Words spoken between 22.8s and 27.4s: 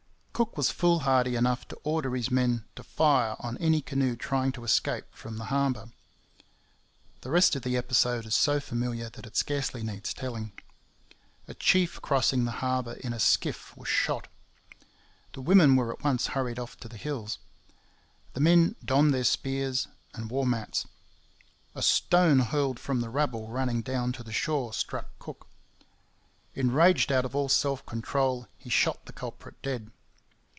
the rabble running down to the shore struck Cook. Enraged out of